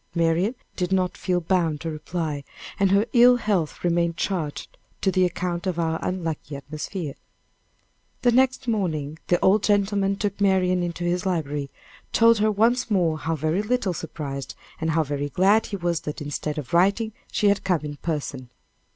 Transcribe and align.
Marian 0.15 0.55
did 0.75 0.91
not 0.91 1.15
feel 1.15 1.39
bound 1.39 1.79
to 1.81 1.91
reply, 1.91 2.43
and 2.79 2.89
her 2.89 3.05
ill 3.13 3.35
health 3.35 3.83
remained 3.83 4.17
charged 4.17 4.75
to 4.99 5.11
the 5.11 5.25
account 5.25 5.67
of 5.67 5.77
our 5.77 5.99
unlucky 6.03 6.55
atmosphere. 6.55 7.13
The 8.23 8.31
next 8.31 8.67
morning, 8.67 9.19
the 9.27 9.39
old 9.41 9.61
gentleman 9.61 10.15
took 10.15 10.41
Marian 10.41 10.81
into 10.81 11.03
his 11.03 11.27
library, 11.27 11.69
told 12.13 12.39
her 12.39 12.49
once 12.51 12.89
more 12.89 13.19
how 13.19 13.35
very 13.35 13.61
little 13.61 13.93
surprised, 13.93 14.55
and 14.79 14.89
how 14.89 15.03
very 15.03 15.29
glad 15.29 15.67
he 15.67 15.75
was 15.75 15.99
that 15.99 16.19
instead 16.19 16.57
of 16.57 16.73
writing, 16.73 17.13
she 17.31 17.49
had 17.49 17.63
come 17.63 17.81
in 17.83 17.97
person. 17.97 18.49